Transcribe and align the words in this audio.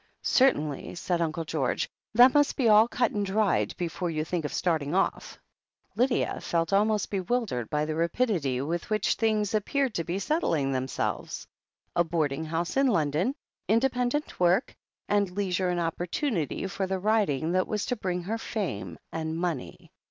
"Certainly," 0.23 0.95
said 0.95 1.21
Uncle 1.21 1.45
George, 1.45 1.87
"that 2.15 2.33
must 2.33 2.55
be 2.55 2.67
all 2.67 2.87
cut 2.87 3.11
and 3.11 3.23
dried 3.23 3.77
before 3.77 4.09
you 4.09 4.25
think 4.25 4.45
of 4.45 4.51
starting 4.51 4.95
off." 4.95 5.37
Lydia 5.95 6.41
felt 6.41 6.73
almost 6.73 7.11
bewildered 7.11 7.69
by 7.69 7.85
the 7.85 7.93
rapidity 7.93 8.59
with 8.61 8.89
which 8.89 9.13
things 9.13 9.53
appeared 9.53 9.93
to 9.93 10.03
be 10.03 10.17
settling 10.17 10.71
themselves. 10.71 11.45
A 11.95 12.03
boarding 12.03 12.45
house 12.45 12.75
in 12.77 12.87
London, 12.87 13.35
independent 13.67 14.39
work, 14.39 14.75
and 15.07 15.29
leisure 15.37 15.69
and 15.69 15.79
opportunity 15.79 16.65
for 16.65 16.87
the 16.87 16.97
writing 16.97 17.51
that 17.51 17.67
was 17.67 17.85
to 17.85 17.95
bring 17.95 18.23
her 18.23 18.39
fame 18.39 18.97
and 19.11 19.37
money! 19.37 19.91